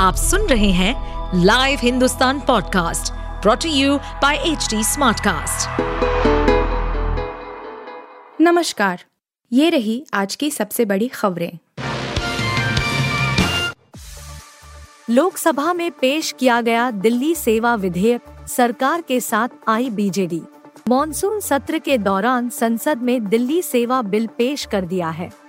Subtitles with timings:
[0.00, 5.80] आप सुन रहे हैं live Hindustan podcast brought you by H Smartcast.
[8.40, 9.04] नमस्कार,
[9.52, 11.58] ये रही आज की सबसे बड़ी खबरें।
[15.10, 20.42] लोकसभा में पेश किया गया दिल्ली सेवा विधेयक सरकार के साथ आई बीजेडी।
[20.88, 25.39] मॉनसून सत्र के दौरान संसद में दिल्ली सेवा बिल पेश कर दिया है।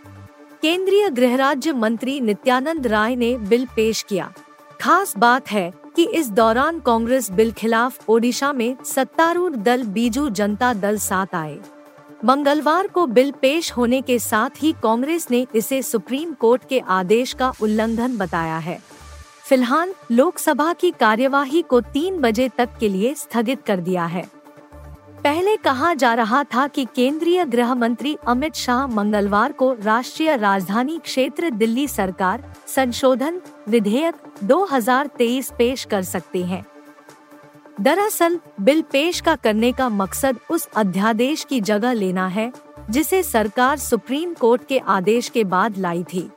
[0.62, 4.34] केंद्रीय गृह राज्य मंत्री नित्यानंद राय ने बिल पेश किया।
[4.82, 10.74] खास बात है कि इस दौरान कांग्रेस बिल खिलाफ ओडिशा में सत्तारूढ़ दल, बीजू जनता
[10.74, 11.60] दल साथ आए।
[12.25, 17.33] मंगलवार को बिल पेश होने के साथ ही कांग्रेस ने इसे सुप्रीम कोर्ट के आदेश
[17.33, 18.80] का उल्लंघन बताया है।
[19.43, 24.40] फ़िलहाल लोकसभा की कार्यवाही को तीन बजे तक के लिए स्थगित कर दिया है।
[25.24, 30.97] पहले कहा जा रहा था कि केंद्रीय गृह मंत्री अमित शाह मंगलवार को राष्ट्रीय राजधानी
[30.97, 36.66] क्षेत्र दिल्ली सरकार संशोधन विधेयक 2023 पेश कर सकते हैं।
[37.81, 42.53] दरअसल, बिल पेश का करने का मकसद उस अध्यादेश की जगह लेना है,
[42.89, 46.30] जिसे सरकार सुप्रीम कोर्ट के आदेश के बाद लाई थी।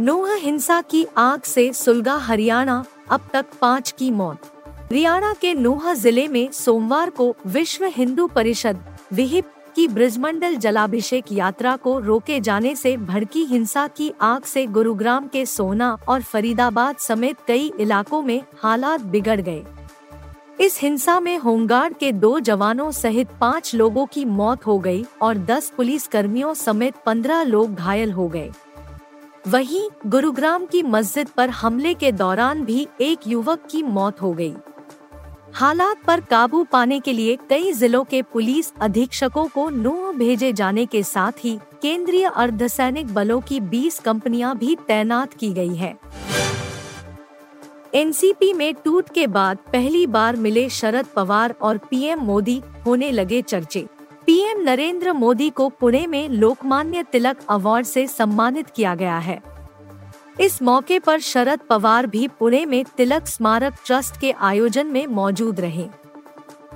[0.00, 4.61] नोह हिंसा की आग से सुलगा हरियाणा, अब तक पाँच की मौत।
[4.92, 8.78] हरियाणा के नोहा ज़िले में सोमवार को विश्व हिंदू परिषद,
[9.12, 9.44] विहिप
[9.76, 15.44] की ब्रजमंडल जलाभिषेक यात्रा को रोके जाने से भड़की हिंसा की आग से गुरुग्राम के
[15.46, 19.62] सोना और फरीदाबाद समेत कई इलाकों में हालात बिगड़ गए
[20.60, 25.38] इस हिंसा में होमगार्ड के दो जवानों सहित पाँच लोगों की मौत हो गई और
[25.44, 28.50] दस पुलिस कर्मियों समेत पंद्रह लोग घायल हो गए
[29.48, 34.54] वहीं गुरुग्राम की मस्जिद पर हमले के दौरान भी एक युवक की मौत हो गई।
[35.54, 40.86] हालात पर काबू पाने के लिए कई जिलों के पुलिस अधीक्षकों को नूह भेजे जाने
[40.86, 45.94] के साथ ही केंद्रीय अर्धसैनिक बलों की 20 कंपनियाँ भी तैनात की गई है।
[47.94, 53.42] एनसीपी में टूट के बाद पहली बार मिले शरद पवार और पीएम मोदी होने लगे
[53.42, 53.86] चर्चे।
[54.26, 59.51] पीएम नरेंद्र मोदी को पुणे में लोकमान्य तिलक अवार्ड से सम्मानित किया गया है।
[60.36, 65.60] इस मौके पर शरद पवार भी पुणे में तिलक स्मारक ट्रस्ट के आयोजन में मौजूद
[65.60, 65.88] रहे।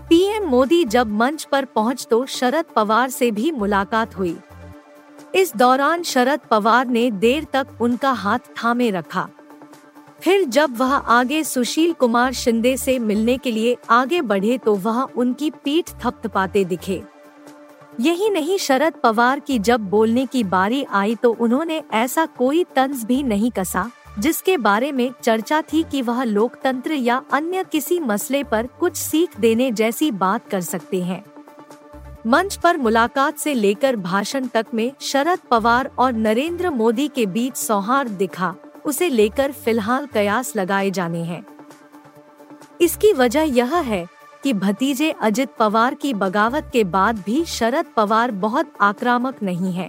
[0.09, 4.37] पीएम मोदी जब मंच पर पहुँच तो शरद पवार से भी मुलाकात हुई।
[5.35, 9.29] इस दौरान शरद पवार ने देर तक उनका हाथ थामे रखा।
[10.21, 15.03] फिर जब वह आगे सुशील कुमार शिंदे से मिलने के लिए आगे बढ़े तो वह
[15.03, 17.03] उनकी पीठ थपथपाते दिखे।
[18.01, 23.05] यही नहीं, शरद पवार की जब बोलने की बारी आई तो उन्होंने ऐसा कोई तंज
[23.05, 28.43] भी नहीं कसा, जिसके बारे में चर्चा थी कि वह लोकतंत्र या अन्य किसी मसले
[28.45, 31.25] पर कुछ सीख देने जैसी बात कर सकते हैं।
[32.27, 37.57] मंच पर मुलाकात से लेकर भाषण तक में शरद पवार और नरेंद्र मोदी के बीच
[37.57, 38.55] सौहार्द दिखा,
[38.85, 41.45] उसे लेकर फ़िलहाल कयास लगाए जाने हैं।
[42.81, 44.07] इसकी वजह यह है
[44.47, 49.89] कि भतीजे अजित पवार की बगावत के बाद भी शरद पवार बहुत आक्रामक नहीं है।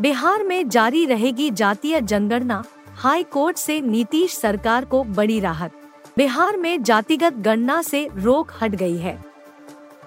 [0.00, 2.62] बिहार में जारी रहेगी जातीय जनगणना
[2.96, 5.72] हाई कोर्ट से नीतीश सरकार को बड़ी राहत।
[6.16, 9.24] बिहार में जातिगत गणना से रोक हट गई है।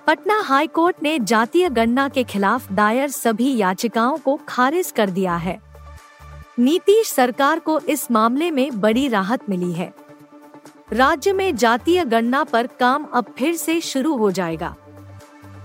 [0.08, 5.36] पटना हाई कोर्ट ने जातीय गणना के खिलाफ दायर सभी याचिकाओं को खारिज कर दिया
[5.36, 5.60] है।
[6.60, 9.94] नीतीश सरकार को इस मामले में बड़ी राहत मिली है।
[10.94, 14.76] राज्य में जातीय गणना पर काम अब फिर से शुरू हो जाएगा।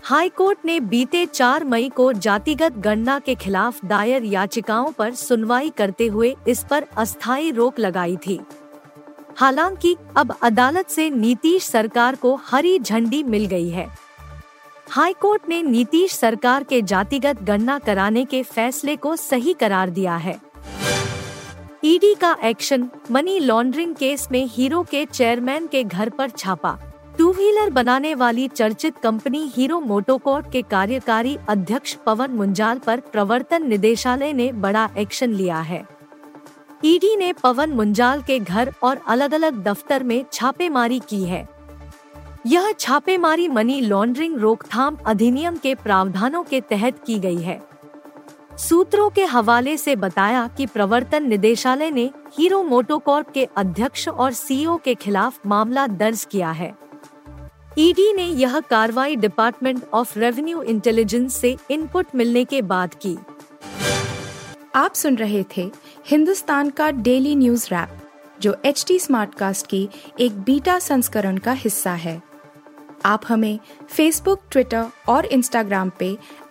[0.04, 5.70] हाई कोर्ट ने बीते 4 मई को जातिगत गणना के खिलाफ दायर याचिकाओं पर सुनवाई
[5.70, 8.40] करते हुए इस पर अस्थायी रोक लगाई थी।
[9.36, 13.88] हालाँकि अब अदालत से नीतीश सरकार को हरी झंडी मिल गई है।
[14.90, 20.16] हाई कोर्ट ने नीतीश सरकार के जातिगत गणना कराने के फैसले को सही करार दिया
[20.16, 20.40] है।
[21.94, 26.72] ईडी का एक्शन मनी लॉन्ड्रिंग केस में हीरो के चेयरमैन के घर पर छापा।
[27.18, 33.66] टू व्हीलर बनाने वाली चर्चित कंपनी हीरो मोटोकॉर्प के कार्यकारी अध्यक्ष पवन मुंजाल पर प्रवर्तन
[33.66, 35.82] निदेशालय ने बड़ा एक्शन लिया है।
[36.84, 41.46] ईडी ने पवन मुंजाल के घर और अलग अलग दफ्तर में छापेमारी की है।
[42.46, 47.60] यह छापेमारी मनी लॉन्ड्रिंग रोकथाम अधिनियम के प्रावधानों के तहत की गई है।
[48.58, 54.76] सूत्रों के हवाले से बताया कि प्रवर्तन निदेशालय ने हीरो मोटोकॉर्प के अध्यक्ष और सीईओ
[54.76, 56.74] के खिलाफ मामला दर्ज किया है।
[57.78, 63.16] ईडी ने यह कार्रवाई डिपार्टमेंट ऑफ़ रेवेन्यू इंटेलिजेंस से इनपुट मिलने के बाद की।
[64.74, 65.70] आप सुन रहे थे
[66.06, 67.98] हिंदुस्तान का डेली न्यूज़ रैप,
[68.40, 69.88] जो एच टी स्मार्ट कास्ट की
[70.20, 72.22] एक बीटा संस्करण का हिस्सा है।
[73.04, 73.58] आप हमें
[73.88, 76.16] फेसबुक ट्विटर और इंस्टाग्राम पे